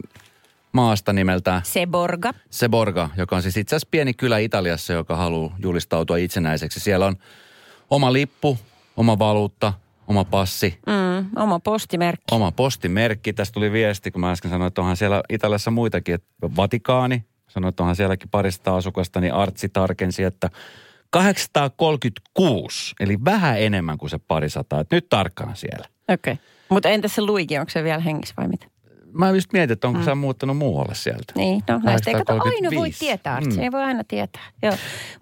[0.72, 2.32] maasta nimeltään Seborga.
[2.50, 6.80] Seborga, joka on siis itse asiassa pieni kylä Italiassa, joka haluaa julistautua itsenäiseksi.
[6.80, 7.16] Siellä on
[7.90, 8.58] oma lippu,
[8.96, 9.72] oma valuutta,
[10.08, 12.24] oma passi, Mm, oma postimerkki.
[12.34, 13.32] oma postimerkki.
[13.32, 17.68] Tästä tuli viesti, kun mä äsken sanoin, että onhan siellä Italiassa muitakin, että Vatikaani, sanoin,
[17.68, 20.50] että onhan sielläkin parista asukasta, niin Artsi tarkensi, että
[21.10, 24.84] 836, eli vähän enemmän kuin se parisataa.
[24.90, 25.86] Nyt tarkkaan siellä.
[26.08, 26.32] Okei.
[26.32, 26.44] Okay.
[26.68, 28.66] Mutta entäs se Luigi, onko se vielä hengissä vai mitä?
[29.12, 30.04] Mä just mietin, että onko mm.
[30.04, 31.32] sä muuttanut muualle sieltä.
[31.36, 32.50] Niin, no näistä ei kato aina voi
[32.90, 32.98] 835.
[32.98, 33.58] tietää, Mm.
[33.58, 34.42] ei voi aina tietää.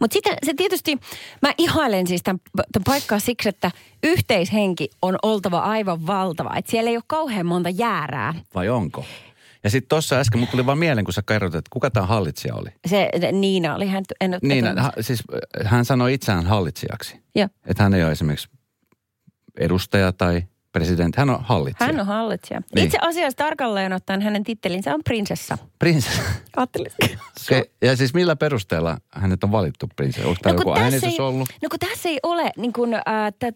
[0.01, 0.99] Mutta sitten se tietysti,
[1.42, 3.70] mä ihailen siis tämän, tämän paikkaa siksi, että
[4.03, 6.57] yhteishenki on oltava aivan valtava.
[6.57, 8.35] Että siellä ei ole kauhean monta jäärää.
[8.55, 9.05] Vai onko?
[9.64, 12.55] Ja sitten tuossa äsken, mut tuli vaan mieleen, kun sä kerroit, että kuka tämä hallitsija
[12.55, 12.68] oli.
[12.87, 14.85] Se Niina oli, hän en ole Niin, katsonut.
[14.96, 15.22] ha, siis
[15.61, 17.20] äh, hän sanoi itseään hallitsijaksi.
[17.35, 17.49] Joo.
[17.66, 18.49] Että hän ei ole esimerkiksi
[19.59, 20.42] edustaja tai
[20.79, 21.87] presidentti, hän on hallitsija.
[21.87, 22.61] Hän on hallitsija.
[22.75, 22.85] Niin.
[22.85, 25.59] Itse asiassa tarkalleen ottaen hänen tittelinsä on prinsessa.
[25.79, 26.23] Prinsessa.
[26.59, 27.62] Okay.
[27.83, 30.29] Ja siis millä perusteella hänet on valittu prinsessa?
[30.29, 31.49] Onko No joku äänestys ei, ollut?
[31.62, 33.03] no kun tässä ei ole niin kun, äh,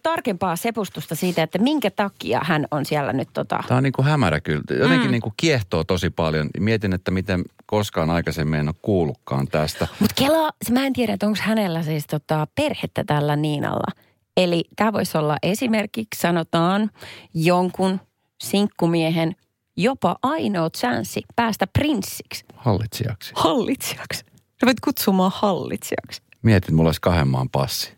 [0.03, 3.63] tarkempaa sepustusta siitä, että minkä takia hän on siellä nyt tota...
[3.69, 4.63] Tämä on niin kuin hämärä kyllä.
[4.71, 5.11] Jotenkin Mm.
[5.11, 6.49] niin kuin kiehtoo tosi paljon.
[6.59, 9.89] Mietin, että miten koskaan aikaisemmin en ole kuullutkaan tästä.
[10.01, 13.93] Mutta Kela, se mä en tiedä, että onko hänellä siis tota perhettä tällä Niinalla.
[14.45, 16.91] Eli tämä voisi olla esimerkiksi, sanotaan,
[17.35, 18.01] jonkun
[18.43, 19.37] sinkkumiehen
[19.77, 23.33] jopa ainoa chanssi päästä prinssiksi, Hallitsijaksi.
[23.37, 24.25] hallitsijaksi.
[24.61, 26.23] Sä voit kutsumaan hallitsijaksi.
[26.43, 27.93] Mietin, mulla olisi kahden maan passi.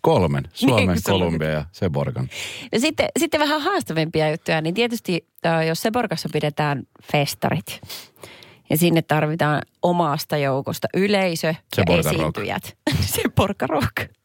[0.00, 0.44] Kolmen.
[0.54, 2.28] Suomen, Niin, sulla on- Kolumbia ja Seborgan.
[2.72, 5.26] Ja sitten, sitten vähän haastavimpia juttuja, niin tietysti
[5.68, 7.80] jos Seborgassa pidetään festarit
[8.70, 12.14] ja sinne tarvitaan omasta joukosta yleisö ja Seborga Rock.
[12.16, 12.76] esiintyjät.
[13.68, 14.17] Rock.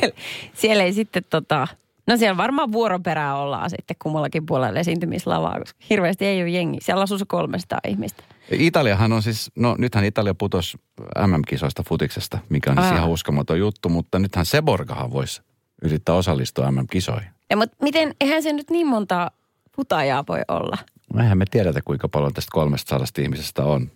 [0.00, 0.16] Siellä,
[0.54, 1.68] siellä ei sitten tota,
[2.06, 6.78] no siellä varmaan vuoroperää ollaan sitten kummallakin puolella esiintymislavaa, koska hirveästi ei ole jengi.
[6.82, 8.22] Siellä asuu se 300 ihmistä.
[8.50, 10.78] Italiahan on siis, no nythän Italia putosi
[11.26, 15.42] MM-kisoista futiksesta, mikä on siis ihan uskomaton juttu, mutta nythän Seborgahan voisi
[15.82, 17.30] yrittää osallistua MM-kisoihin.
[17.50, 19.30] Ja, mutta miten, eihän se nyt niin monta
[19.76, 20.78] futajaa voi olla.
[21.14, 23.90] No Eihän me tiedetä, kuinka paljon tästä 300 ihmisestä on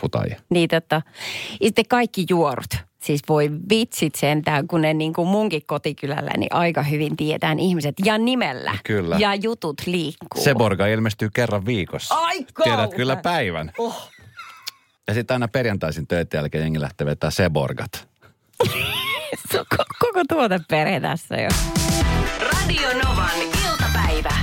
[0.00, 0.40] futajia.
[0.50, 1.02] Niin ja
[1.62, 2.89] sitten kaikki juorut.
[3.02, 7.94] Siis voi vitsit sentään, kun ne niin kuin munkin kotikylällä, niin aika hyvin tietään ihmiset
[8.04, 8.78] ja nimellä.
[8.84, 9.16] Kyllä.
[9.18, 10.42] Ja jutut liikkuu.
[10.44, 12.14] Seborga ilmestyy kerran viikossa.
[12.14, 13.72] Ai Tiedät kyllä päivän.
[13.78, 14.10] Oh.
[15.08, 17.90] Ja sitten aina perjantaisin töiden jälkeen jengi lähtee vetää Seborgat.
[19.50, 21.48] Se on ko- koko tuoteperhe tässä jo.
[22.40, 23.30] Radio Novan
[23.70, 24.34] iltapäivä.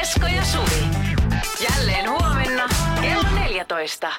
[0.00, 0.84] Esko ja Suvi.
[1.70, 2.68] Jälleen huomenna
[3.00, 4.12] kello 14.